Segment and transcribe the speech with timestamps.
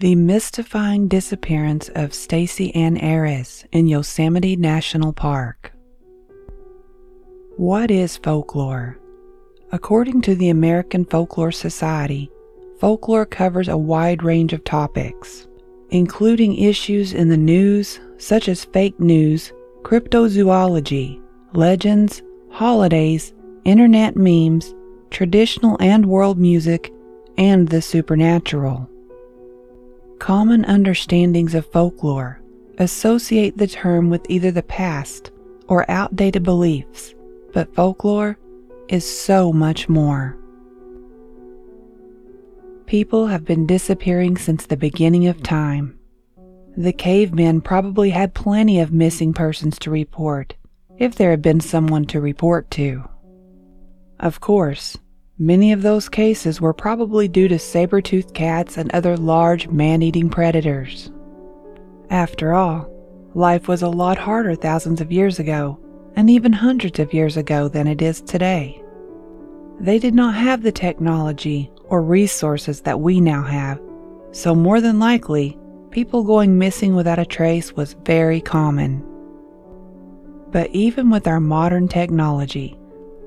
[0.00, 5.72] The mystifying disappearance of Stacy Ann Arras in Yosemite National Park.
[7.56, 8.96] What is folklore?
[9.72, 12.30] According to the American Folklore Society,
[12.78, 15.48] folklore covers a wide range of topics,
[15.90, 21.20] including issues in the news such as fake news, cryptozoology,
[21.54, 22.22] legends,
[22.52, 23.34] holidays,
[23.64, 24.76] internet memes,
[25.10, 26.92] traditional and world music,
[27.36, 28.88] and the supernatural.
[30.18, 32.40] Common understandings of folklore
[32.78, 35.30] associate the term with either the past
[35.68, 37.14] or outdated beliefs,
[37.52, 38.38] but folklore
[38.88, 40.36] is so much more.
[42.86, 45.98] People have been disappearing since the beginning of time.
[46.76, 50.54] The cavemen probably had plenty of missing persons to report,
[50.98, 53.08] if there had been someone to report to.
[54.20, 54.96] Of course,
[55.40, 60.02] Many of those cases were probably due to saber toothed cats and other large man
[60.02, 61.12] eating predators.
[62.10, 62.90] After all,
[63.34, 65.78] life was a lot harder thousands of years ago,
[66.16, 68.82] and even hundreds of years ago, than it is today.
[69.78, 73.80] They did not have the technology or resources that we now have,
[74.32, 75.56] so more than likely,
[75.90, 79.04] people going missing without a trace was very common.
[80.50, 82.77] But even with our modern technology,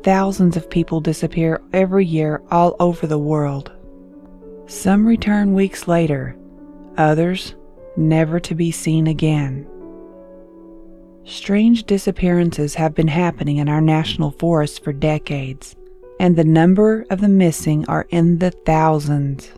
[0.03, 3.71] Thousands of people disappear every year all over the world.
[4.65, 6.35] Some return weeks later,
[6.97, 7.53] others
[7.95, 9.67] never to be seen again.
[11.23, 15.75] Strange disappearances have been happening in our national forests for decades,
[16.19, 19.51] and the number of the missing are in the thousands.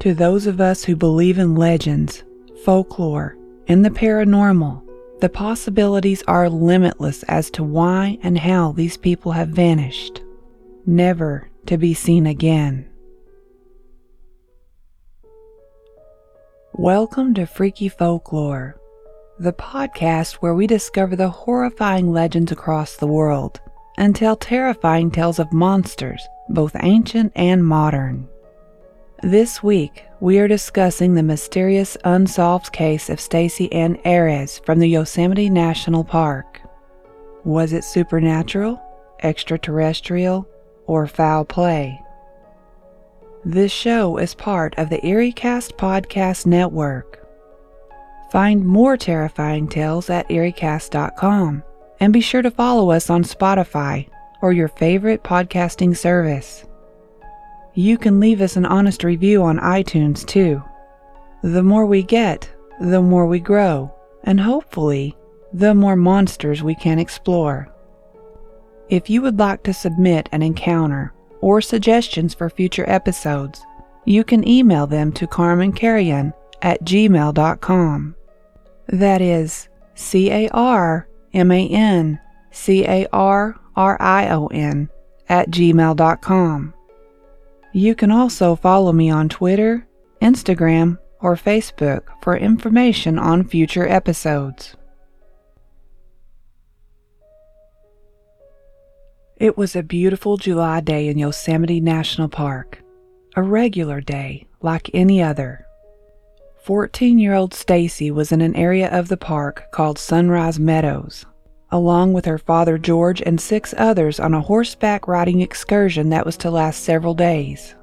[0.00, 2.22] To those of us who believe in legends,
[2.64, 3.36] folklore,
[3.66, 4.85] and the paranormal,
[5.20, 10.22] the possibilities are limitless as to why and how these people have vanished,
[10.84, 12.86] never to be seen again.
[16.74, 18.78] Welcome to Freaky Folklore,
[19.38, 23.58] the podcast where we discover the horrifying legends across the world
[23.96, 28.28] and tell terrifying tales of monsters, both ancient and modern.
[29.22, 34.88] This week, we are discussing the mysterious unsolved case of Stacy Ann Arras from the
[34.88, 36.60] Yosemite National Park.
[37.44, 38.80] Was it supernatural,
[39.22, 40.48] extraterrestrial,
[40.86, 42.00] or foul play?
[43.44, 47.22] This show is part of the EerieCast Podcast Network.
[48.32, 51.62] Find more terrifying tales at EerieCast.com
[52.00, 54.08] and be sure to follow us on Spotify
[54.42, 56.64] or your favorite podcasting service.
[57.78, 60.62] You can leave us an honest review on iTunes too.
[61.42, 62.50] The more we get,
[62.80, 63.94] the more we grow,
[64.24, 65.14] and hopefully,
[65.52, 67.68] the more monsters we can explore.
[68.88, 73.60] If you would like to submit an encounter or suggestions for future episodes,
[74.06, 76.32] you can email them to carmancarrion
[76.62, 78.16] at gmail.com.
[78.88, 82.20] That is C A R M A N
[82.52, 84.88] C A R R I O N
[85.28, 86.72] at gmail.com.
[87.76, 89.86] You can also follow me on Twitter,
[90.22, 94.74] Instagram, or Facebook for information on future episodes.
[99.36, 102.82] It was a beautiful July day in Yosemite National Park,
[103.36, 105.66] a regular day like any other.
[106.64, 111.26] 14 year old Stacy was in an area of the park called Sunrise Meadows
[111.70, 116.36] along with her father George and six others on a horseback riding excursion that was
[116.38, 117.75] to last several days.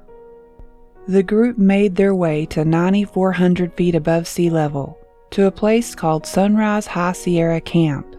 [1.06, 4.98] The group made their way to 9,400 feet above sea level
[5.30, 8.16] to a place called Sunrise High Sierra Camp.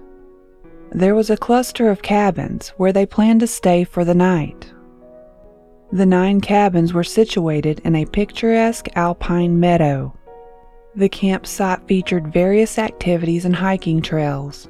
[0.91, 4.71] There was a cluster of cabins where they planned to stay for the night.
[5.91, 10.15] The nine cabins were situated in a picturesque alpine meadow.
[10.95, 14.67] The campsite featured various activities and hiking trails,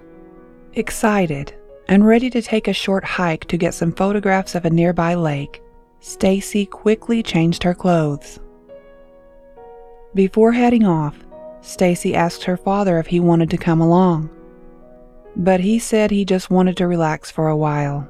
[0.74, 1.54] Excited
[1.88, 5.62] and ready to take a short hike to get some photographs of a nearby lake,
[6.00, 8.40] Stacy quickly changed her clothes.
[10.14, 11.18] Before heading off,
[11.62, 14.30] Stacy asked her father if he wanted to come along.
[15.36, 18.08] But he said he just wanted to relax for a while.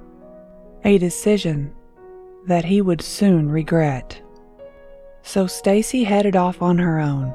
[0.83, 1.73] A decision
[2.45, 4.21] that he would soon regret.
[5.23, 7.33] So Stacy headed off on her own.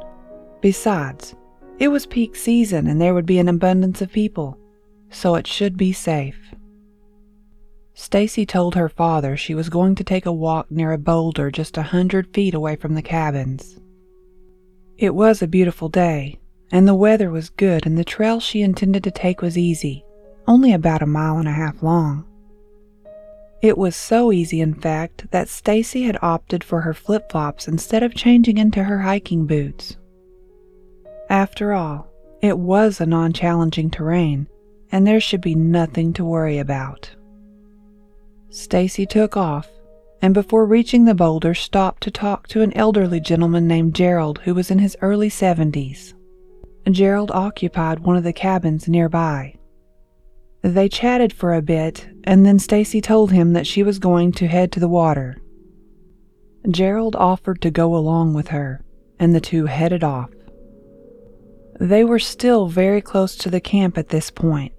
[0.61, 1.35] Besides,
[1.81, 4.57] it was peak season and there would be an abundance of people,
[5.11, 6.39] so it should be safe.
[8.03, 11.77] Stacy told her father she was going to take a walk near a boulder just
[11.77, 13.79] a hundred feet away from the cabins.
[14.97, 16.41] It was a beautiful day,
[16.73, 20.03] and the weather was good, and the trail she intended to take was easy,
[20.49, 22.25] only about a mile and a half long.
[23.61, 28.15] It was so easy, in fact, that Stacy had opted for her flip-flops instead of
[28.15, 29.99] changing into her hiking boots.
[31.29, 32.09] After all,
[32.41, 34.49] it was a non-challenging terrain,
[34.91, 37.11] and there should be nothing to worry about.
[38.51, 39.71] Stacy took off,
[40.21, 44.55] and before reaching the boulder stopped to talk to an elderly gentleman named Gerald who
[44.55, 46.15] was in his early 70s.
[46.91, 49.55] Gerald occupied one of the cabins nearby.
[50.63, 54.49] They chatted for a bit, and then Stacy told him that she was going to
[54.49, 55.39] head to the water.
[56.69, 58.83] Gerald offered to go along with her,
[59.19, 60.31] and the two headed off.
[61.79, 64.73] They were still very close to the camp at this point,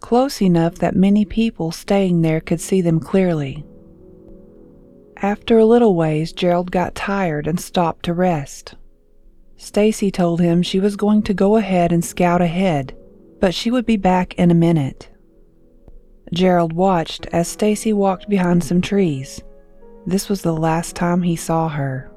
[0.00, 3.64] close enough that many people staying there could see them clearly.
[5.22, 8.74] After a little ways, Gerald got tired and stopped to rest.
[9.56, 12.96] Stacy told him she was going to go ahead and scout ahead,
[13.40, 15.10] but she would be back in a minute.
[16.32, 19.42] Gerald watched as Stacy walked behind some trees.
[20.06, 22.10] This was the last time he saw her.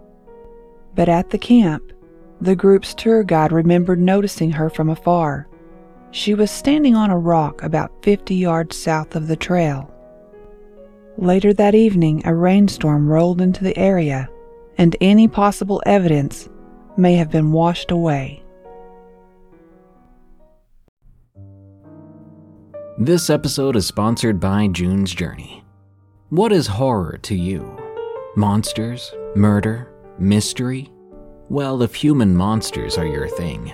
[0.96, 1.92] But at the camp,
[2.40, 5.50] the group's tour guide remembered noticing her from afar.
[6.14, 9.92] She was standing on a rock about 50 yards south of the trail.
[11.18, 14.30] Later that evening, a rainstorm rolled into the area,
[14.78, 16.50] and any possible evidence
[16.98, 18.44] may have been washed away.
[23.00, 25.64] This episode is sponsored by June's Journey.
[26.30, 27.76] What is horror to you?
[28.36, 29.12] Monsters?
[29.36, 29.92] Murder?
[30.20, 30.92] Mystery?
[31.50, 33.74] Well, if human monsters are your thing,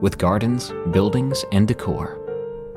[0.00, 2.18] with gardens, buildings, and decor.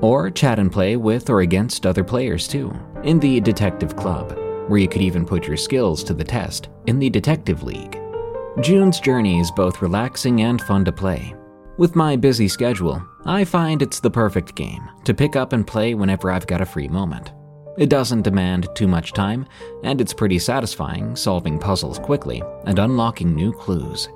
[0.02, 2.74] Or chat and play with or against other players too,
[3.04, 4.38] in the Detective Club,
[4.68, 8.00] where you could even put your skills to the test in the Detective League.
[8.62, 11.36] June's Journey is both relaxing and fun to play,
[11.80, 15.94] with my busy schedule, I find it's the perfect game to pick up and play
[15.94, 17.32] whenever I've got a free moment.
[17.78, 19.46] It doesn't demand too much time,
[19.86, 24.10] and it's pretty satisfying solving puzzles quickly and unlocking new clues.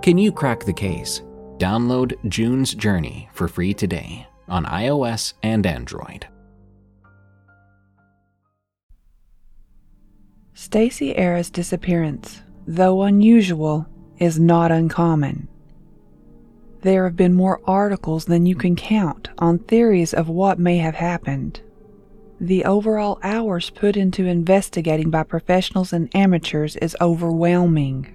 [0.00, 1.20] Can you crack the case?
[1.58, 6.28] Download June's Journey for free today on iOS and Android.
[10.54, 13.86] Stacy Arras' disappearance, though unusual,
[14.18, 15.48] is not uncommon.
[16.82, 20.94] There have been more articles than you can count on theories of what may have
[20.94, 21.60] happened.
[22.40, 28.14] The overall hours put into investigating by professionals and amateurs is overwhelming.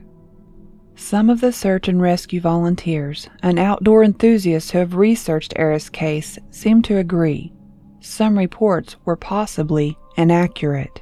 [0.95, 6.37] Some of the search and rescue volunteers and outdoor enthusiasts who have researched Arras' case
[6.51, 7.51] seem to agree.
[7.99, 11.01] Some reports were possibly inaccurate.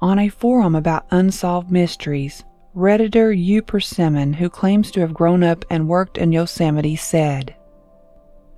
[0.00, 2.44] On a forum about unsolved mysteries,
[2.76, 3.62] Redditor U.
[3.62, 7.54] Persimmon, who claims to have grown up and worked in Yosemite, said,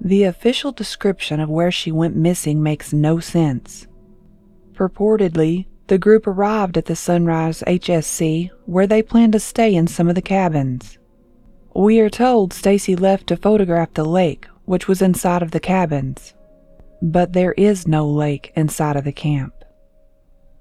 [0.01, 3.87] The official description of where she went missing makes no sense.
[4.75, 10.09] Purportedly, the group arrived at the Sunrise HSC where they planned to stay in some
[10.09, 10.99] of the cabins.
[11.75, 16.35] We are told Stacy left to photograph the lake, which was inside of the cabins.
[17.01, 19.55] But there is no lake inside of the camp.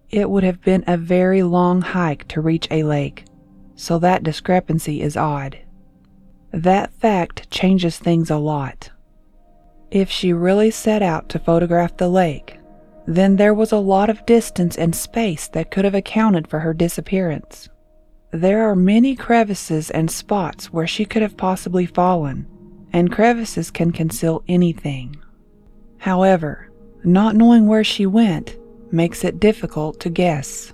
[0.10, 3.25] It would have been a very long hike to reach a lake,
[3.75, 5.57] so that discrepancy is odd.
[6.53, 8.91] That fact changes things a lot.
[9.91, 12.60] If she really set out to photograph the lake,
[13.08, 16.74] then there was a lot of distance and space that could have accounted for her
[16.74, 17.70] disappearance.
[18.32, 22.46] There are many crevices and spots where she could have possibly fallen,
[22.92, 25.16] and crevices can conceal anything.
[26.00, 26.70] However,
[27.06, 28.58] not knowing where she went
[28.92, 30.74] makes it difficult to guess.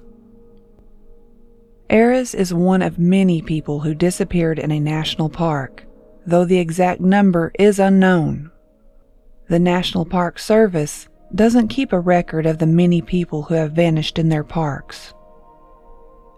[1.91, 5.85] Arras is one of many people who disappeared in a national park,
[6.25, 8.49] though the exact number is unknown.
[9.49, 14.19] The National Park Service doesn't keep a record of the many people who have vanished
[14.19, 15.13] in their parks.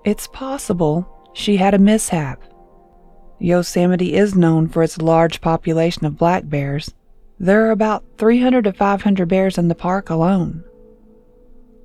[0.06, 2.42] It's possible she had a mishap.
[3.40, 6.94] Yosemite is known for its large population of black bears.
[7.40, 10.64] There are about 300 to 500 bears in the park alone.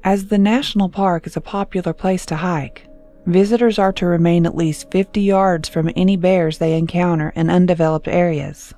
[0.05, 2.87] As the national park is a popular place to hike,
[3.27, 8.09] visitors are to remain at least 50 yards from any bears they encounter in undeveloped
[8.09, 8.73] areas.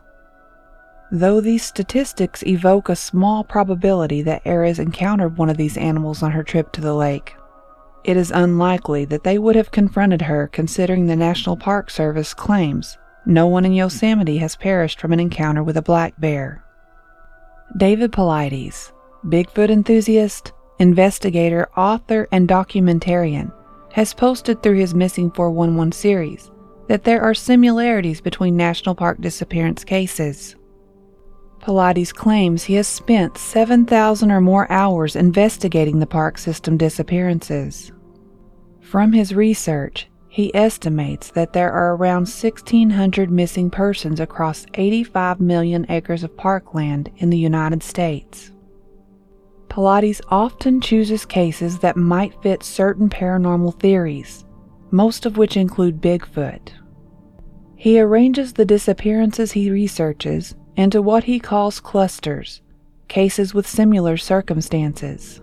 [1.15, 6.33] Though these statistics evoke a small probability that Arras encountered one of these animals on
[6.33, 7.37] her trip to the lake,
[8.03, 12.97] it is unlikely that they would have confronted her considering the National Park Service claims
[13.27, 16.65] no one in Yosemite has perished from an encounter with a black bear.
[17.77, 18.91] David Paulides,
[19.27, 23.53] Bigfoot enthusiast, investigator, author, and documentarian,
[23.93, 26.51] has posted through his Missing 411 series
[26.89, 30.57] that there are similarities between national park disappearance cases.
[31.63, 37.93] Paulides claims he has spent 7,000 or more hours investigating the park system disappearances.
[38.81, 45.87] From his research, he estimates that there are around 1,600 missing persons across 85 million
[45.89, 48.51] acres of parkland in the United States.
[49.69, 54.45] Paulides often chooses cases that might fit certain paranormal theories,
[54.91, 56.73] most of which include Bigfoot.
[57.77, 62.63] He arranges the disappearances he researches into what he calls clusters,
[63.09, 65.41] cases with similar circumstances.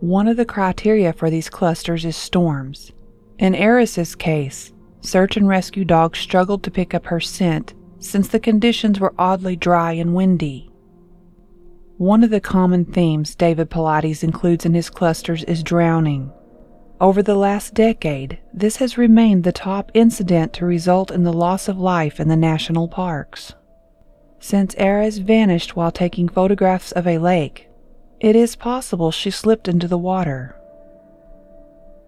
[0.00, 2.92] One of the criteria for these clusters is storms.
[3.38, 8.40] In Arras's case, search and rescue dogs struggled to pick up her scent since the
[8.40, 10.70] conditions were oddly dry and windy.
[11.96, 16.32] One of the common themes David Paulides includes in his clusters is drowning.
[17.00, 21.68] Over the last decade, this has remained the top incident to result in the loss
[21.68, 23.54] of life in the national parks.
[24.46, 27.70] Since Arras vanished while taking photographs of a lake,
[28.20, 30.54] it is possible she slipped into the water.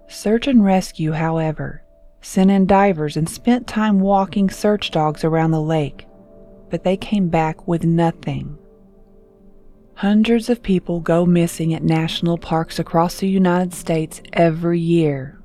[0.07, 1.83] Search and Rescue, however,
[2.21, 6.07] sent in divers and spent time walking search dogs around the lake,
[6.69, 8.59] but they came back with nothing.
[9.95, 15.41] Hundreds of people go missing at national parks across the United States every year.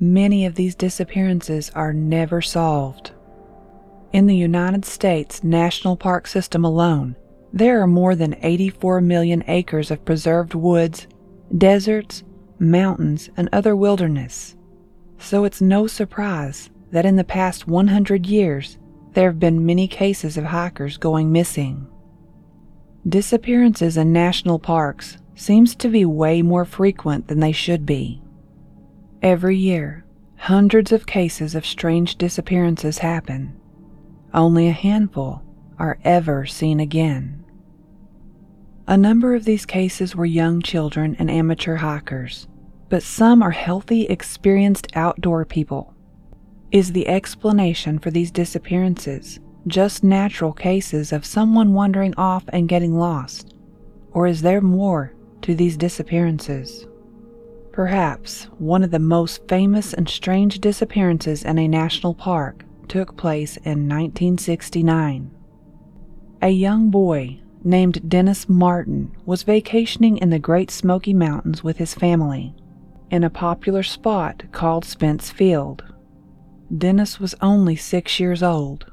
[0.00, 3.12] Many of these disappearances are never solved.
[4.16, 7.16] In the United States National Park System alone,
[7.52, 11.06] there are more than 84 million acres of preserved woods,
[11.58, 12.24] deserts,
[12.58, 14.56] mountains, and other wilderness.
[15.18, 18.78] So it's no surprise that in the past 100 years,
[19.12, 21.86] there have been many cases of hikers going missing.
[23.06, 28.22] Disappearances in national parks seems to be way more frequent than they should be.
[29.20, 30.06] Every year,
[30.36, 33.60] hundreds of cases of strange disappearances happen.
[34.36, 35.42] Only a handful
[35.78, 37.42] are ever seen again.
[38.86, 42.46] A number of these cases were young children and amateur hikers,
[42.90, 45.94] but some are healthy, experienced outdoor people.
[46.70, 52.94] Is the explanation for these disappearances just natural cases of someone wandering off and getting
[52.94, 53.54] lost?
[54.12, 56.86] Or is there more to these disappearances?
[57.72, 63.56] Perhaps one of the most famous and strange disappearances in a national park took place
[63.58, 65.30] in 1969.
[66.42, 71.94] A young boy named Dennis Martin was vacationing in the Great Smoky Mountains with his
[71.94, 72.54] family
[73.10, 75.84] in a popular spot called Spence Field.
[76.76, 78.90] Dennis was only six years old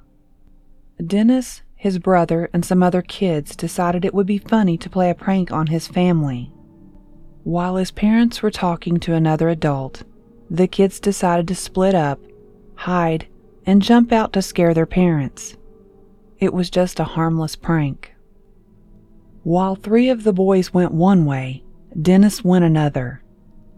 [1.06, 5.16] Dennis, his brother, and some other kids decided it would be funny to play a
[5.16, 6.52] prank on his family.
[7.44, 10.04] While his parents were talking to another adult,
[10.50, 12.20] the kids decided to split up,
[12.76, 13.28] hide,
[13.65, 15.55] and jump out to scare their parents.
[16.39, 18.13] It was just a harmless prank.
[19.43, 21.63] While three of the boys went one way,
[22.01, 23.22] Dennis went another.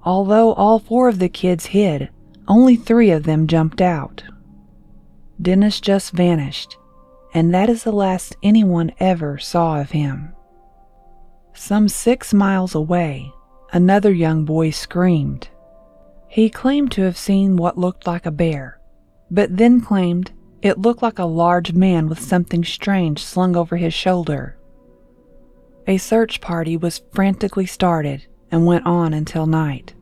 [0.03, 2.09] Although all four of the kids hid,
[2.47, 4.23] only three of them jumped out.
[5.41, 6.77] Dennis just vanished,
[7.33, 10.33] and that is the last anyone ever saw of him.
[11.53, 13.31] Some six miles away,
[13.73, 15.49] another young boy screamed.
[16.27, 18.79] He claimed to have seen what looked like a bear,
[19.29, 23.93] but then claimed it looked like a large man with something strange slung over his
[23.93, 24.57] shoulder.
[25.87, 29.93] A search party was frantically started and went on until night,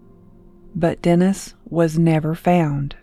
[0.74, 2.96] but Dennis was never found.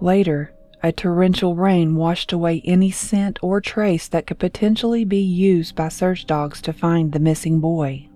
[0.00, 0.52] Later,
[0.82, 5.88] a torrential rain washed away any scent or trace that could potentially be used by
[5.88, 8.08] search dogs to find the missing boy.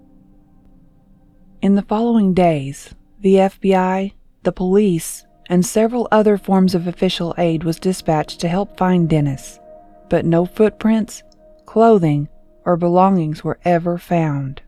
[1.62, 4.12] In the following days, the FBI,
[4.42, 9.58] the police, and several other forms of official aid was dispatched to help find Dennis,
[10.08, 11.24] but no footprints,
[11.66, 12.28] clothing,
[12.64, 14.62] or belongings were ever found.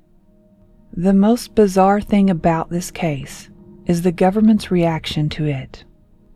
[0.93, 3.49] The most bizarre thing about this case
[3.87, 5.85] is the government's reaction to it.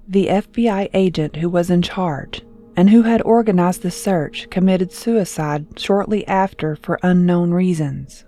[0.07, 2.43] The FBI agent who was in charge
[2.77, 8.25] and who had organized the search committed suicide shortly after for unknown reasons.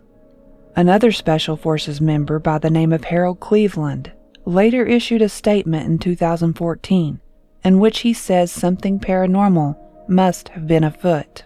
[0.74, 4.12] Another Special Forces member by the name of Harold Cleveland
[4.48, 7.20] later issued a statement in 2014
[7.64, 9.76] in which he says something paranormal
[10.08, 11.44] must have been afoot.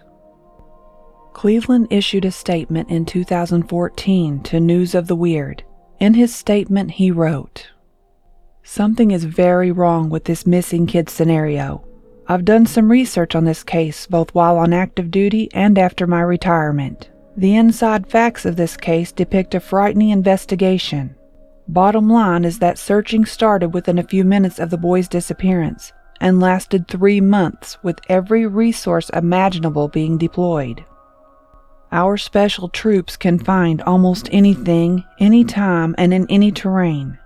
[1.33, 5.63] Cleveland issued a statement in 2014 to News of the Weird.
[5.99, 7.71] In his statement, he wrote,
[8.63, 11.85] Something is very wrong with this missing kid scenario.
[12.27, 16.21] I've done some research on this case both while on active duty and after my
[16.21, 17.09] retirement.
[17.35, 21.15] The inside facts of this case depict a frightening investigation.
[21.67, 26.39] Bottom line is that searching started within a few minutes of the boy's disappearance and
[26.39, 30.83] lasted three months with every resource imaginable being deployed.
[31.91, 37.17] Our special troops can find almost anything, anytime, and in any terrain.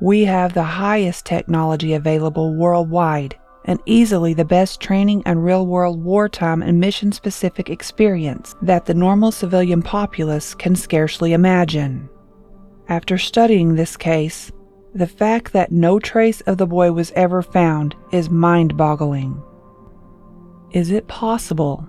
[0.00, 6.02] We have the highest technology available worldwide and easily the best training and real world
[6.02, 12.08] wartime and mission specific experience that the normal civilian populace can scarcely imagine.
[12.88, 14.50] After studying this case,
[14.94, 19.42] the fact that no trace of the boy was ever found is mind boggling.
[20.72, 21.86] Is it possible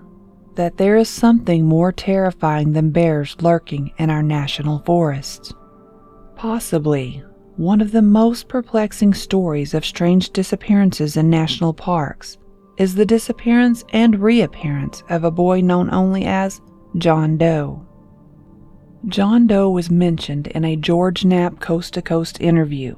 [0.56, 5.54] that there is something more terrifying than bears lurking in our national forests?
[6.36, 7.22] Possibly
[7.56, 12.38] one of the most perplexing stories of strange disappearances in national parks
[12.76, 16.60] is the disappearance and reappearance of a boy known only as
[16.96, 17.86] John Doe.
[19.06, 22.96] John Doe was mentioned in a George Knapp Coast to Coast interview.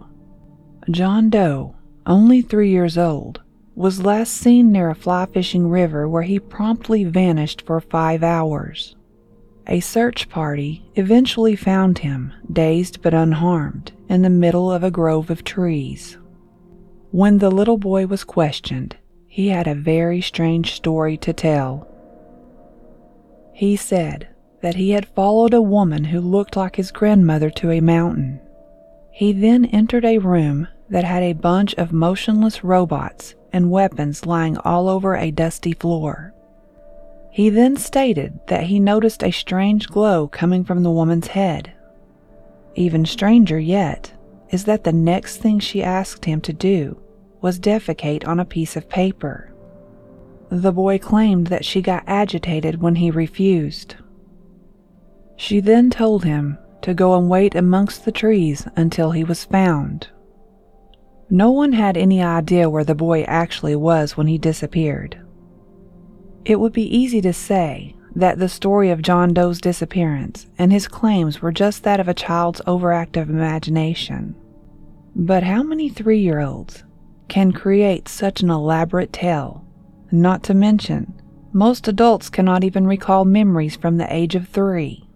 [0.90, 3.40] John Doe, only three years old,
[3.76, 8.96] was last seen near a fly fishing river where he promptly vanished for five hours.
[9.68, 15.30] A search party eventually found him, dazed but unharmed, in the middle of a grove
[15.30, 16.18] of trees.
[17.12, 18.96] When the little boy was questioned,
[19.28, 21.86] he had a very strange story to tell.
[23.52, 24.28] He said
[24.62, 28.40] that he had followed a woman who looked like his grandmother to a mountain.
[29.10, 34.56] He then entered a room that had a bunch of motionless robots and weapons lying
[34.58, 36.32] all over a dusty floor.
[37.30, 41.72] He then stated that he noticed a strange glow coming from the woman's head.
[42.74, 44.12] Even stranger yet
[44.50, 47.00] is that the next thing she asked him to do
[47.40, 49.52] was defecate on a piece of paper.
[50.50, 53.96] The boy claimed that she got agitated when he refused.
[55.36, 60.08] She then told him to go and wait amongst the trees until he was found.
[61.30, 65.18] No one had any idea where the boy actually was when he disappeared.
[66.44, 70.88] It would be easy to say that the story of John Doe's disappearance and his
[70.88, 74.34] claims were just that of a child's overactive imagination.
[75.14, 76.84] But how many three year olds
[77.28, 79.64] can create such an elaborate tale?
[80.10, 81.14] Not to mention,
[81.52, 85.08] most adults cannot even recall memories from the age of three.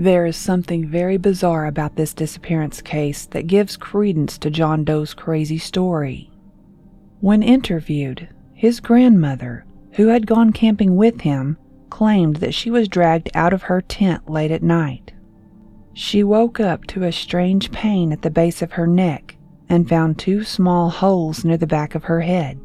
[0.00, 5.12] There is something very bizarre about this disappearance case that gives credence to John Doe's
[5.12, 6.30] crazy story.
[7.18, 11.58] When interviewed, his grandmother, who had gone camping with him,
[11.90, 15.14] claimed that she was dragged out of her tent late at night.
[15.94, 19.36] She woke up to a strange pain at the base of her neck
[19.68, 22.60] and found two small holes near the back of her head.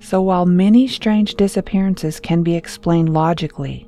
[0.00, 3.87] So, while many strange disappearances can be explained logically,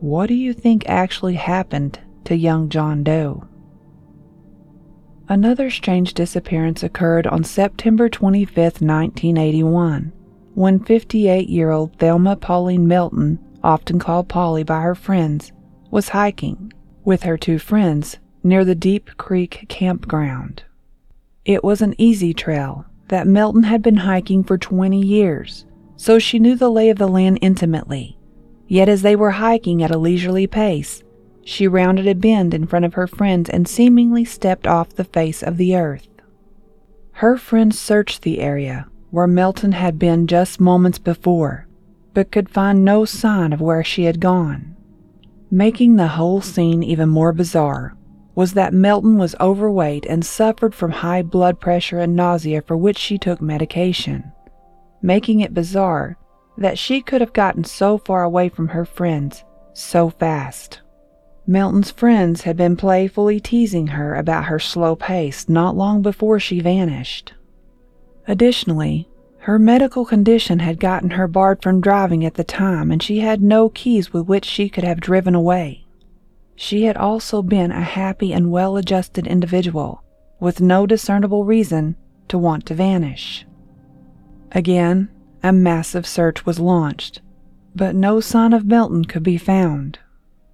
[0.00, 3.48] what do you think actually happened to young John Doe?
[5.28, 10.12] Another strange disappearance occurred on September 25, 1981,
[10.54, 15.52] when 58 year old Thelma Pauline Melton, often called Polly by her friends,
[15.90, 16.72] was hiking
[17.04, 20.62] with her two friends near the Deep Creek campground.
[21.44, 26.38] It was an easy trail that Melton had been hiking for 20 years, so she
[26.38, 28.17] knew the lay of the land intimately
[28.68, 31.02] Yet as they were hiking at a leisurely pace,
[31.42, 35.42] she rounded a bend in front of her friends and seemingly stepped off the face
[35.42, 36.06] of the earth.
[37.12, 41.66] Her friends searched the area where Melton had been just moments before,
[42.12, 44.76] but could find no sign of where she had gone.
[45.50, 47.96] Making the whole scene even more bizarre
[48.34, 52.98] was that Melton was overweight and suffered from high blood pressure and nausea for which
[52.98, 54.30] she took medication.
[55.00, 56.18] Making it bizarre
[56.58, 59.44] that she could have gotten so far away from her friends
[59.78, 60.80] so fast.
[61.46, 66.60] Melton's friends had been playfully teasing her about her slow pace not long before she
[66.60, 67.32] vanished.
[68.26, 73.20] Additionally, her medical condition had gotten her barred from driving at the time, and she
[73.20, 75.86] had no keys with which she could have driven away.
[76.54, 80.02] She had also been a happy and well adjusted individual,
[80.40, 81.96] with no discernible reason
[82.28, 83.46] to want to vanish.
[84.52, 85.08] Again,
[85.48, 87.22] a massive search was launched,
[87.74, 89.98] but no sign of Melton could be found.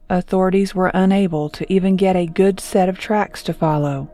[0.09, 4.05] Authorities were unable to even get a good set of tracks to follow,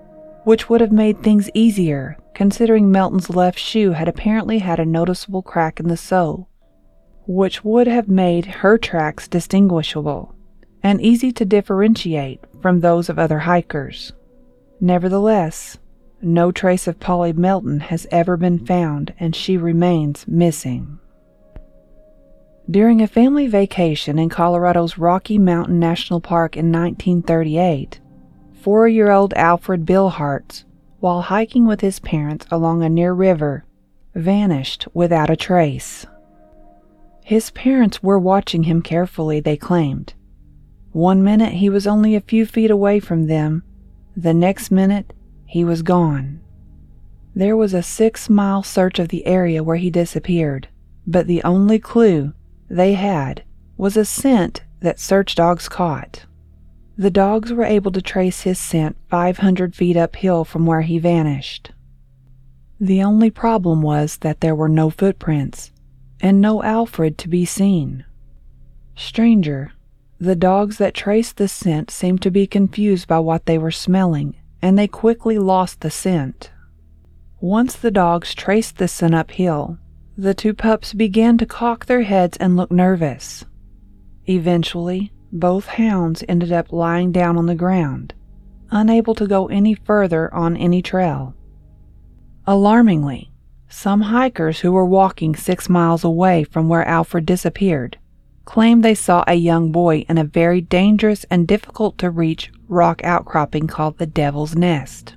[0.45, 5.43] which would have made things easier considering Melton's left shoe had apparently had a noticeable
[5.43, 6.49] crack in the sole,
[7.27, 10.35] which would have made her tracks distinguishable
[10.83, 14.15] and easy to differentiate from those of other hikers.
[14.81, 15.77] Nevertheless,
[16.23, 20.99] no trace of Polly Melton has ever been found and she remains missing.
[22.71, 28.01] During a family vacation in Colorado's Rocky Mountain National Park in 1938,
[28.61, 30.65] four year old Alfred Beilhartz,
[31.01, 33.65] while hiking with his parents along a near river,
[34.15, 36.07] vanished without a trace.
[37.25, 40.15] His parents were watching him carefully, they claimed.
[40.93, 43.63] One minute he was only a few feet away from them,
[44.17, 45.13] the next minute
[45.51, 46.41] he was gone.
[47.35, 50.69] There was a six mile search of the area where he disappeared,
[51.09, 52.35] but the only clue
[52.69, 53.43] they had
[53.77, 56.25] was a scent that search dogs caught.
[56.97, 61.73] The dogs were able to trace his scent 500 feet uphill from where he vanished.
[62.79, 65.73] The only problem was that there were no footprints
[66.21, 68.05] and no Alfred to be seen.
[68.95, 69.73] Stranger,
[70.21, 74.37] the dogs that traced the scent seemed to be confused by what they were smelling,
[74.63, 76.51] and they quickly lost the scent.
[77.41, 79.79] Once the dogs traced the scent uphill,
[80.17, 83.45] the two pups began to cock their heads and look nervous.
[84.27, 88.13] Eventually, both hounds ended up lying down on the ground,
[88.71, 91.35] unable to go any further on any trail.
[92.47, 93.31] Alarmingly,
[93.69, 97.97] some hikers who were walking six miles away from where Alfred disappeared
[98.51, 103.01] claimed they saw a young boy in a very dangerous and difficult to reach rock
[103.05, 105.15] outcropping called the Devil's Nest.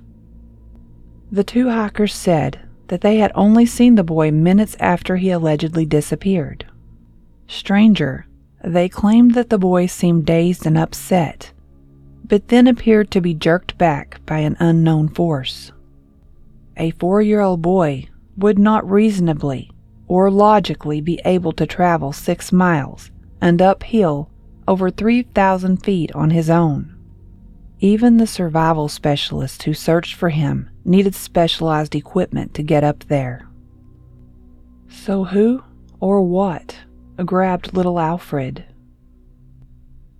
[1.32, 5.84] The two hikers said that they had only seen the boy minutes after he allegedly
[5.84, 6.64] disappeared.
[7.48, 8.24] Stranger,
[8.62, 11.50] they claimed that the boy seemed dazed and upset,
[12.24, 15.72] but then appeared to be jerked back by an unknown force.
[16.76, 19.72] A four year old boy would not reasonably
[20.06, 24.30] or logically be able to travel six miles and uphill
[24.66, 26.94] over 3,000 feet on his own.
[27.80, 33.48] Even the survival specialists who searched for him needed specialized equipment to get up there.
[34.88, 35.62] So, who
[36.00, 36.78] or what
[37.24, 38.64] grabbed little Alfred?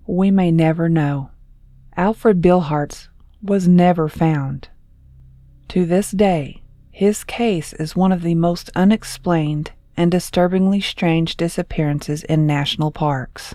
[0.06, 1.30] We may never know.
[1.96, 3.08] Alfred Beilhartz
[3.42, 4.68] was never found.
[5.68, 12.24] To this day, his case is one of the most unexplained and disturbingly strange disappearances
[12.24, 13.54] in national parks.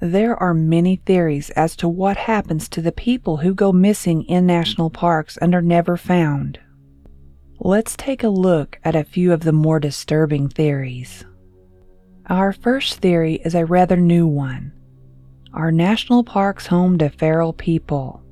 [0.00, 4.46] There are many theories as to what happens to the people who go missing in
[4.46, 6.58] national parks and are never found.
[7.58, 11.24] Let's take a look at a few of the more disturbing theories.
[12.26, 14.72] Our first theory is a rather new one.
[15.54, 18.22] Are national parks home to feral people?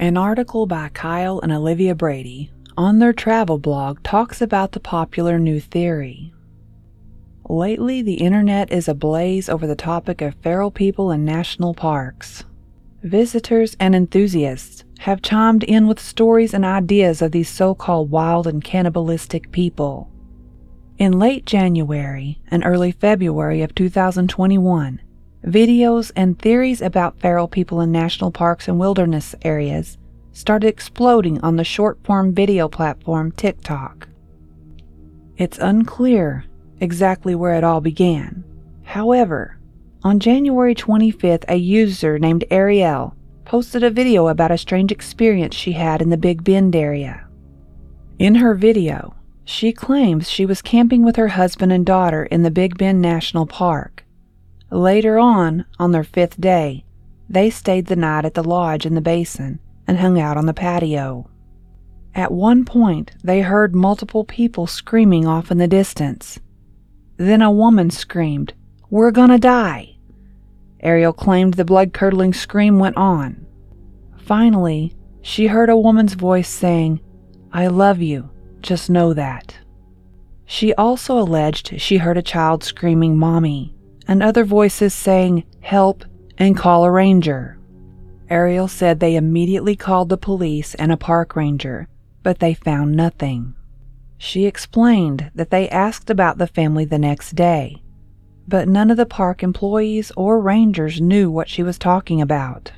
[0.00, 5.36] An article by Kyle and Olivia Brady on their travel blog talks about the popular
[5.36, 6.32] new theory.
[7.48, 12.44] Lately, the internet is ablaze over the topic of feral people in national parks.
[13.02, 18.46] Visitors and enthusiasts have chimed in with stories and ideas of these so called wild
[18.46, 20.08] and cannibalistic people.
[20.98, 25.00] In late January and early February of 2021,
[25.44, 29.98] videos and theories about feral people in national parks and wilderness areas
[30.38, 34.06] started exploding on the short form video platform TikTok.
[35.36, 36.44] It's unclear
[36.78, 38.44] exactly where it all began.
[38.84, 39.58] However,
[40.04, 45.72] on January 25th, a user named Ariel posted a video about a strange experience she
[45.72, 47.26] had in the Big Bend area.
[48.20, 52.52] In her video, she claims she was camping with her husband and daughter in the
[52.52, 54.04] Big Bend National Park.
[54.70, 56.84] Later on, on their fifth day,
[57.28, 60.54] they stayed the night at the lodge in the basin and hung out on the
[60.54, 61.28] patio.
[62.14, 66.38] At one point, they heard multiple people screaming off in the distance.
[67.16, 68.52] Then a woman screamed,
[68.90, 69.96] We're gonna die!
[70.80, 73.46] Ariel claimed the blood curdling scream went on.
[74.18, 77.00] Finally, she heard a woman's voice saying,
[77.52, 79.56] I love you, just know that.
[80.44, 83.74] She also alleged she heard a child screaming, Mommy,
[84.06, 86.04] and other voices saying, Help
[86.38, 87.57] and call a ranger.
[88.30, 91.88] Ariel said they immediately called the police and a park ranger,
[92.22, 93.54] but they found nothing.
[94.18, 97.82] She explained that they asked about the family the next day,
[98.46, 102.72] but none of the park employees or rangers knew what she was talking about.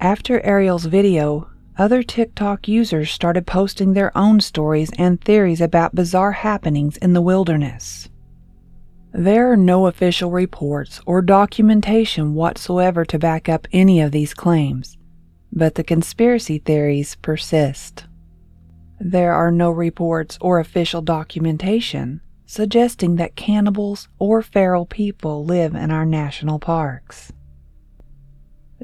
[0.00, 6.32] After Ariel's video, other TikTok users started posting their own stories and theories about bizarre
[6.32, 8.08] happenings in the wilderness.
[9.14, 14.96] There are no official reports or documentation whatsoever to back up any of these claims,
[15.52, 18.06] but the conspiracy theories persist.
[18.98, 25.90] There are no reports or official documentation suggesting that cannibals or feral people live in
[25.90, 27.32] our national parks.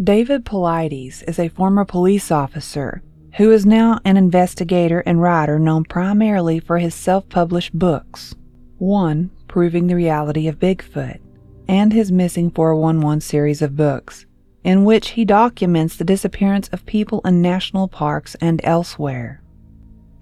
[0.02, 3.02] David Paulides is a former police officer
[3.38, 8.34] who is now an investigator and writer known primarily for his self published books.
[8.76, 11.18] One Proving the Reality of Bigfoot,
[11.66, 14.26] and his Missing 411 series of books,
[14.62, 19.42] in which he documents the disappearance of people in national parks and elsewhere.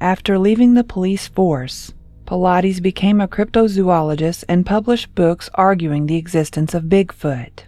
[0.01, 1.93] After leaving the police force,
[2.27, 7.65] Paulides became a cryptozoologist and published books arguing the existence of Bigfoot.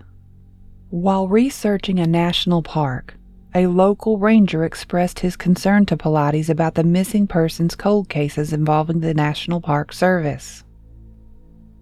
[0.91, 3.15] While researching a national park,
[3.55, 9.01] a local ranger expressed his concern to Paulides about the missing persons cold cases involving
[9.01, 10.65] the National Park Service.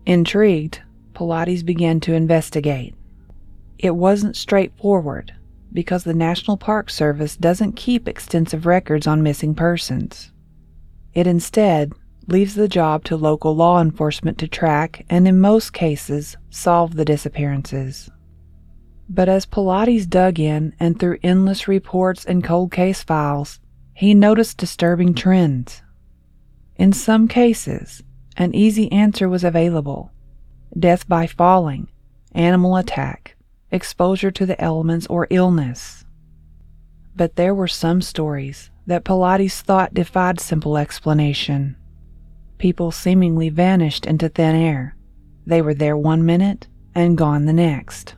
[0.06, 0.82] Intrigued,
[1.14, 2.94] Paulides began to investigate.
[3.76, 5.34] It wasn't straightforward
[5.72, 10.30] because the National Park Service doesn't keep extensive records on missing persons.
[11.12, 11.92] It instead
[12.28, 17.04] leaves the job to local law enforcement to track and, in most cases, solve the
[17.04, 18.08] disappearances.
[19.08, 23.58] But as Paulides dug in and through endless reports and cold case files,
[23.92, 25.82] he noticed disturbing trends.
[26.76, 28.02] In some cases,
[28.36, 30.10] an easy answer was available
[30.78, 31.88] death by falling,
[32.32, 33.34] animal attack,
[33.70, 36.04] exposure to the elements, or illness.
[37.14, 41.76] But there were some stories that Paulides thought defied simple explanation.
[42.58, 44.96] People seemingly vanished into thin air.
[45.46, 48.16] They were there one minute and gone the next.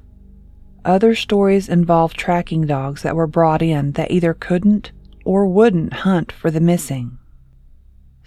[0.85, 4.93] Other stories involved tracking dogs that were brought in that either couldn't
[5.25, 7.19] or wouldn't hunt for the missing.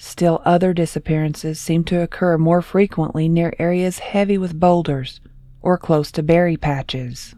[0.04, 5.22] Still, other disappearances seem to occur more frequently near areas heavy with boulders
[5.62, 7.36] or close to berry patches.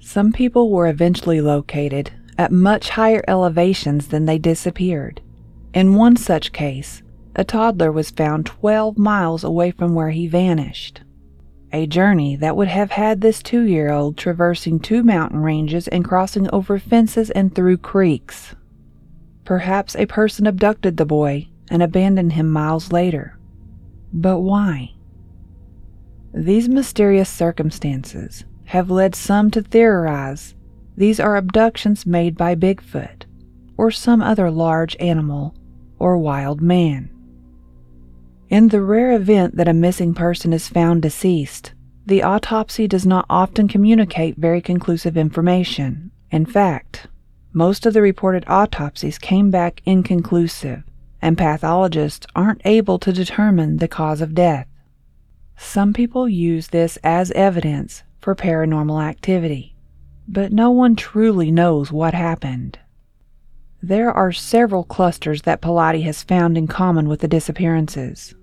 [0.00, 5.20] Some people were eventually located at much higher elevations than they disappeared.
[5.72, 7.04] In one such case,
[7.36, 11.02] a toddler was found 12 miles away from where he vanished.
[11.72, 16.04] A journey that would have had this two year old traversing two mountain ranges and
[16.04, 18.56] crossing over fences and through creeks.
[19.44, 23.38] Perhaps a person abducted the boy and abandoned him miles later.
[24.12, 24.92] But why?
[26.32, 30.54] These mysterious circumstances have led some to theorize
[30.96, 33.24] these are abductions made by Bigfoot
[33.76, 35.54] or some other large animal
[35.98, 37.10] or wild man.
[38.48, 41.72] In the rare event that a missing person is found deceased,
[42.06, 46.12] the autopsy does not often communicate very conclusive information.
[46.30, 47.08] In fact,
[47.54, 50.82] most of the reported autopsies came back inconclusive,
[51.22, 54.66] and pathologists aren't able to determine the cause of death.
[55.56, 59.76] Some people use this as evidence for paranormal activity,
[60.26, 62.80] but no one truly knows what happened.
[63.80, 68.34] There are several clusters that Paulides has found in common with the disappearances.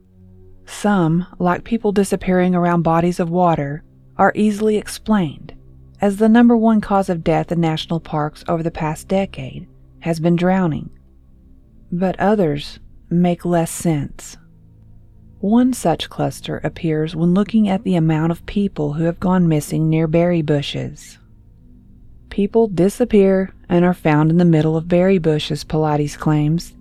[0.66, 3.84] Some, like people disappearing around bodies of water,
[4.16, 5.54] are easily explained
[6.02, 9.68] as the number one cause of death in national parks over the past decade
[10.00, 10.90] has been drowning.
[11.92, 14.38] But others make less sense.
[15.40, 19.90] One such cluster appears when looking at the amount of people who have gone missing
[19.90, 21.20] near berry bushes.
[22.30, 26.74] People disappear and are found in the middle of berry bushes, Paulides claims.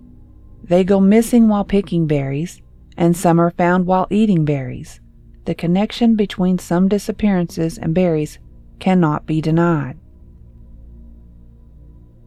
[0.63, 2.61] They go missing while picking berries,
[2.97, 4.99] and some are found while eating berries.
[5.45, 8.39] The connection between some disappearances and berries
[8.81, 9.97] cannot be denied.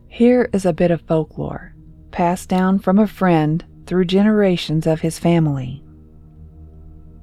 [0.09, 1.75] Here is a bit of folklore,
[2.13, 5.85] passed down from a friend through generations of his family.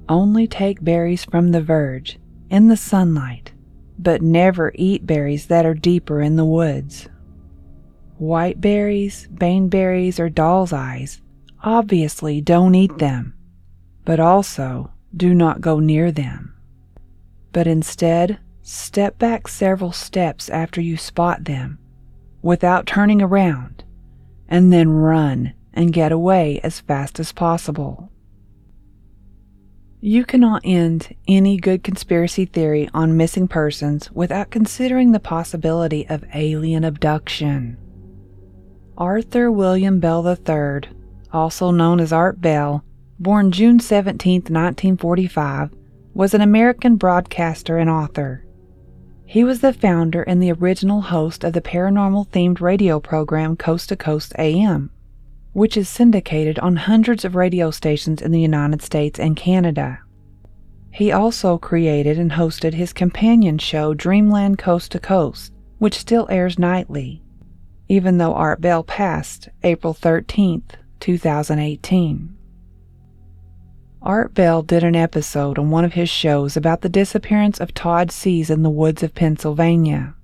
[0.08, 3.54] Only take berries from the verge, in the sunlight,
[3.98, 7.08] but never eat berries that are deeper in the woods.
[8.18, 11.22] White berries, baneberries, or doll's eyes
[11.64, 13.32] obviously don't eat them,
[14.04, 16.54] but also do not go near them.
[17.52, 21.78] But instead, Step back several steps after you spot them
[22.42, 23.82] without turning around,
[24.48, 28.10] and then run and get away as fast as possible.
[30.00, 36.24] You cannot end any good conspiracy theory on missing persons without considering the possibility of
[36.34, 37.76] alien abduction.
[38.96, 40.90] Arthur William Bell III,
[41.32, 42.84] also known as Art Bell,
[43.18, 45.70] born June 17, 1945,
[46.14, 48.44] was an American broadcaster and author.
[49.32, 53.88] He was the founder and the original host of the paranormal themed radio program Coast
[53.88, 54.90] to Coast AM,
[55.54, 60.00] which is syndicated on hundreds of radio stations in the United States and Canada.
[60.90, 66.58] He also created and hosted his companion show Dreamland Coast to Coast, which still airs
[66.58, 67.22] nightly,
[67.88, 72.36] even though Art Bell passed April 13th, 2018.
[74.04, 78.10] Art Bell did an episode on one of his shows about the disappearance of Todd
[78.10, 80.14] Sees in the woods of Pennsylvania.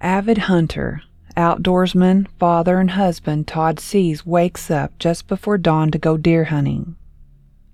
[0.00, 1.02] Avid hunter,
[1.36, 6.96] outdoorsman, father, and husband Todd Sees wakes up just before dawn to go deer hunting.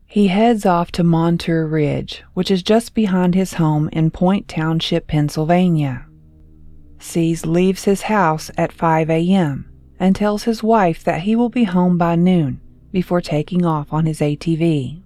[0.05, 5.07] He heads off to Montour Ridge, which is just behind his home in Point Township,
[5.07, 6.07] Pennsylvania.
[6.99, 9.71] Sees leaves his house at 5 a.m.
[10.01, 12.61] and tells his wife that he will be home by noon
[12.97, 15.03] before taking off on his ATV.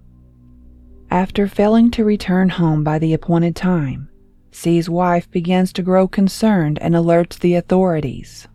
[1.09, 4.07] After failing to return home by the appointed time,
[4.49, 8.47] Sees' wife begins to grow concerned and alerts the authorities.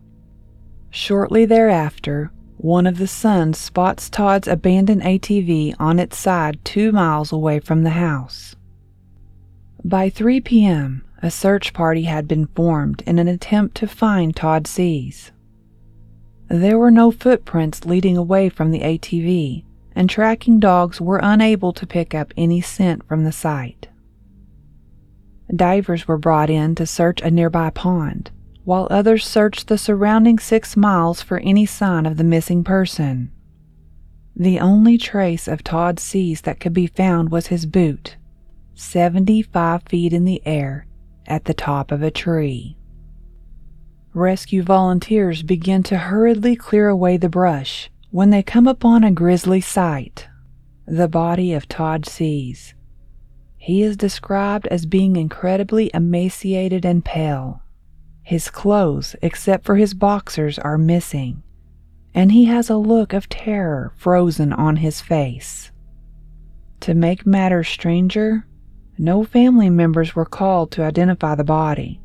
[0.89, 7.31] Shortly thereafter, one of the sons spots Todd's abandoned ATV on its side two miles
[7.31, 8.55] away from the house.
[9.85, 14.65] By 3 p.m., a search party had been formed in an attempt to find Todd
[14.65, 15.31] Sees.
[16.49, 21.85] There were no footprints leading away from the ATV, and tracking dogs were unable to
[21.85, 23.89] pick up any scent from the site.
[25.53, 28.31] Divers were brought in to search a nearby pond,
[28.63, 33.31] while others searched the surrounding six miles for any sign of the missing person.
[34.35, 38.15] The only trace of Todd Sees that could be found was his boot,
[38.75, 40.85] 75 feet in the air
[41.25, 42.76] at the top of a tree.
[44.17, 49.61] Rescue volunteers begin to hurriedly clear away the brush when they come upon a grisly
[49.61, 50.27] sight
[50.87, 52.73] the body of Todd Sees.
[53.57, 57.61] He is described as being incredibly emaciated and pale.
[58.23, 61.43] His clothes, except for his boxers, are missing,
[62.15, 65.69] and he has a look of terror frozen on his face.
[66.79, 68.47] To make matters stranger,
[68.97, 72.01] no family members were called to identify the body.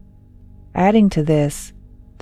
[0.75, 1.73] Adding to this,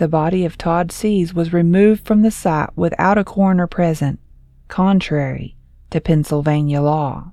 [0.01, 4.19] the body of Todd Sees was removed from the site without a coroner present,
[4.67, 5.57] contrary
[5.91, 7.33] to Pennsylvania law.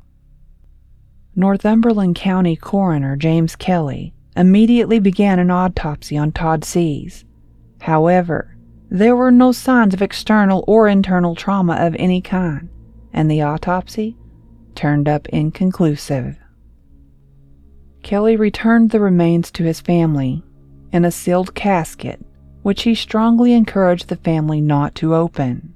[1.34, 7.24] Northumberland County Coroner James Kelly immediately began an autopsy on Todd Sees.
[7.80, 8.58] However,
[8.90, 12.68] there were no signs of external or internal trauma of any kind,
[13.14, 14.18] and the autopsy
[14.76, 16.38] turned up inconclusive.
[18.04, 20.44] Kelly returned the remains to his family
[20.92, 22.27] in a sealed casket
[22.68, 25.74] which he strongly encouraged the family not to open.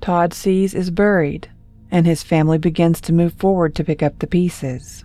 [0.00, 1.50] Todd Sees is buried,
[1.90, 5.04] and his family begins to move forward to pick up the pieces.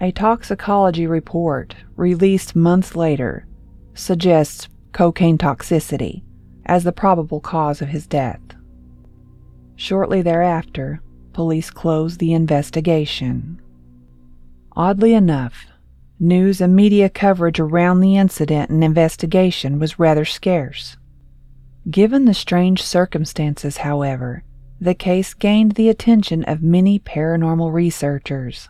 [0.00, 3.44] A toxicology report, released months later,
[3.94, 6.22] suggests cocaine toxicity
[6.64, 8.38] as the probable cause of his death.
[9.74, 11.02] Shortly thereafter,
[11.32, 13.60] police closed the investigation.
[14.76, 15.66] Oddly enough,
[16.24, 20.96] News and media coverage around the incident and investigation was rather scarce.
[21.90, 24.44] Given the strange circumstances, however,
[24.80, 28.68] the case gained the attention of many paranormal researchers.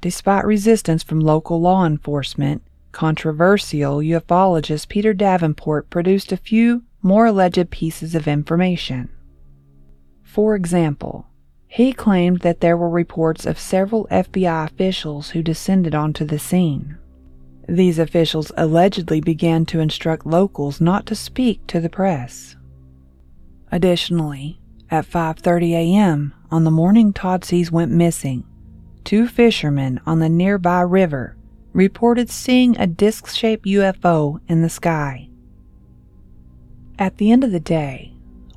[0.00, 7.70] Despite resistance from local law enforcement, controversial ufologist Peter Davenport produced a few more alleged
[7.70, 9.08] pieces of information.
[10.24, 11.28] For example,
[11.68, 16.96] he claimed that there were reports of several FBI officials who descended onto the scene.
[17.68, 22.56] These officials allegedly began to instruct locals not to speak to the press.
[23.72, 26.34] Additionally, at 5:30 a.m.
[26.50, 28.44] on the morning Todd Sees went missing,
[29.02, 31.36] two fishermen on the nearby river
[31.72, 35.28] reported seeing a disc-shaped UFO in the sky.
[36.98, 38.15] At the end of the day,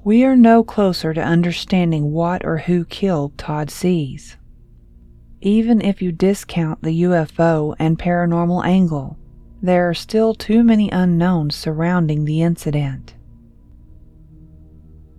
[0.10, 4.38] we are no closer to understanding what or who killed Todd Sees.
[5.40, 9.20] Even if you discount the UFO and paranormal angle,
[9.62, 13.14] there are still too many unknowns surrounding the incident.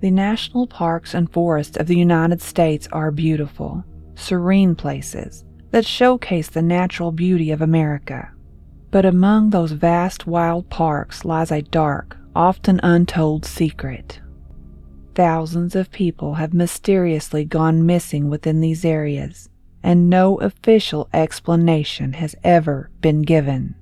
[0.01, 3.85] The national parks and forests of the United States are beautiful,
[4.17, 8.33] serene places that showcase the natural beauty of America.
[8.91, 14.21] But among those vast wild parks lies a dark, often untold secret.
[15.21, 19.51] Thousands of people have mysteriously gone missing within these areas,
[19.83, 23.75] and no official explanation has ever been given.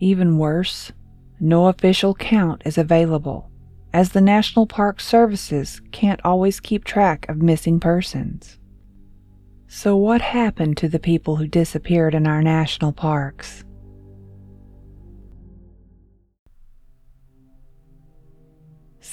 [0.00, 0.92] Even worse,
[1.40, 3.50] no official count is available,
[3.94, 8.58] as the National Park Services can't always keep track of missing persons.
[9.68, 13.64] So, what happened to the people who disappeared in our national parks?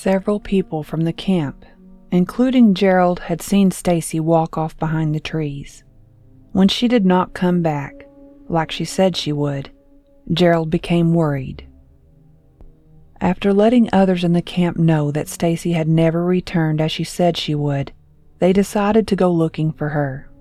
[0.04, 1.64] Several people from the camp,
[2.12, 5.84] including Gerald, had seen Stacy walk off behind the trees.
[6.54, 8.08] When she did not come back,
[8.50, 9.70] like she said she would,
[10.34, 11.68] Gerald became worried.
[13.22, 17.38] After letting others in the camp know that Stacy had never returned as she said
[17.38, 17.94] she would,
[18.40, 20.32] they decided to go looking for her.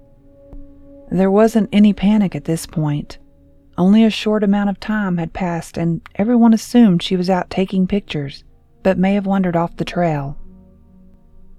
[1.10, 3.18] There wasn't any panic at this point.
[3.76, 7.86] Only a short amount of time had passed and everyone assumed she was out taking
[7.86, 8.42] pictures,
[8.82, 10.38] but may have wandered off the trail.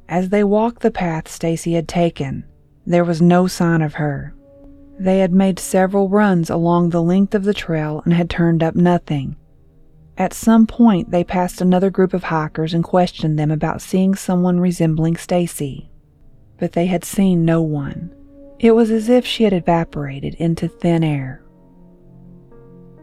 [0.09, 2.45] As they walked the path Stacy had taken,
[2.85, 4.35] there was no sign of her.
[4.99, 8.75] They had made several runs along the length of the trail and had turned up
[8.75, 9.35] nothing.
[10.17, 14.59] At some point, they passed another group of hikers and questioned them about seeing someone
[14.59, 15.89] resembling Stacy.
[16.59, 18.13] But they had seen no one.
[18.59, 21.40] It was as if she had evaporated into thin air.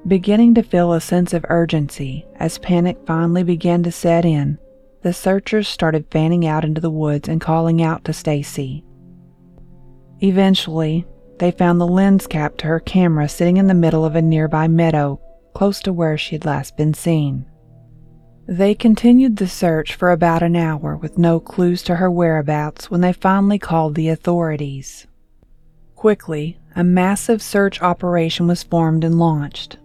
[0.06, 4.58] Beginning to feel a sense of urgency as panic finally began to set in,
[5.02, 8.84] the searchers started fanning out into the woods and calling out to Stacy.
[10.20, 11.06] Eventually,
[11.38, 14.66] they found the lens cap to her camera sitting in the middle of a nearby
[14.66, 15.20] meadow,
[15.54, 17.44] close to where she had last been seen.
[18.46, 23.02] They continued the search for about an hour with no clues to her whereabouts when
[23.02, 25.06] they finally called the authorities.
[25.94, 29.76] Quickly, a massive search operation was formed and launched.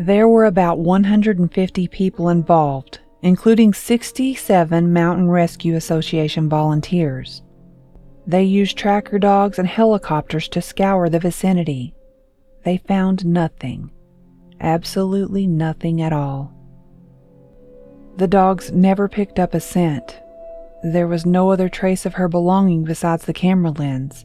[0.00, 7.42] There were about 150 people involved, including 67 Mountain Rescue Association volunteers.
[8.26, 11.92] They used tracker dogs and helicopters to scour the vicinity.
[12.64, 13.90] They found nothing,
[14.58, 16.50] absolutely nothing at all.
[18.16, 20.18] The dogs never picked up a scent.
[20.82, 24.24] There was no other trace of her belonging besides the camera lens,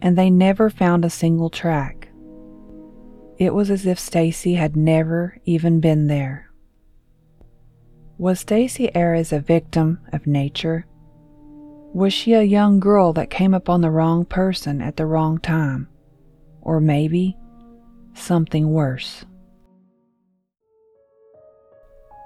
[0.00, 2.01] and they never found a single track.
[3.42, 6.48] It was as if Stacy had never even been there.
[8.16, 10.86] Was Stacy Arras a victim of nature?
[11.92, 15.88] Was she a young girl that came upon the wrong person at the wrong time?
[16.60, 17.36] Or maybe
[18.14, 19.24] something worse?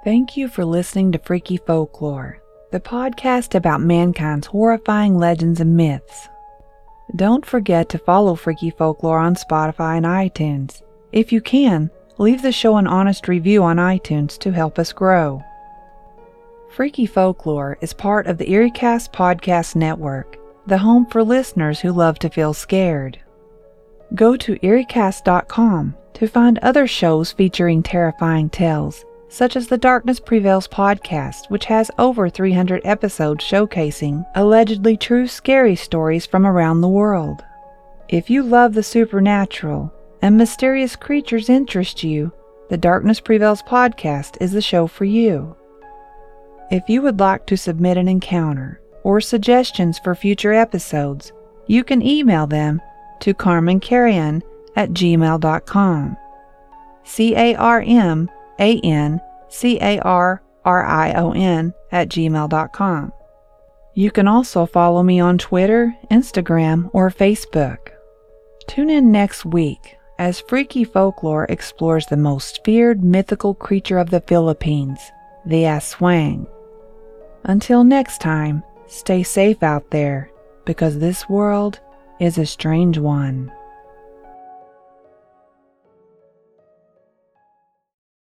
[0.04, 2.42] Thank you for listening to Freaky Folklore,
[2.72, 6.28] the podcast about mankind's horrifying legends and myths.
[7.16, 10.82] Don't forget to follow Freaky Folklore on Spotify and iTunes.
[11.16, 15.42] If you can, leave the show an honest review on iTunes to help us grow.
[16.68, 20.36] Freaky Folklore is part of the EerieCast Podcast Network,
[20.66, 23.18] the home for listeners who love to feel scared.
[24.14, 30.68] Go to EerieCast.com to find other shows featuring terrifying tales such as the Darkness Prevails
[30.68, 37.42] podcast, which has over 300 episodes showcasing allegedly true scary stories from around the world.
[38.10, 39.92] If you love the supernatural
[40.22, 42.32] and mysterious creatures interest you,
[42.68, 45.56] the Darkness Prevails podcast is the show for you.
[46.70, 51.32] If you would like to submit an encounter or suggestions for future episodes,
[51.66, 52.80] you can email them
[53.20, 54.42] to carmancarrion
[54.74, 56.16] at gmail.com.
[57.04, 63.12] C A R M a N C A R R I O N at gmail.com.
[63.94, 67.78] You can also follow me on Twitter, Instagram, or Facebook.
[68.66, 74.20] Tune in next week as Freaky Folklore explores the most feared mythical creature of the
[74.22, 74.98] Philippines,
[75.44, 76.46] the Aswang.
[77.44, 80.30] Until next time, stay safe out there
[80.64, 81.80] because this world
[82.18, 83.52] is a strange one.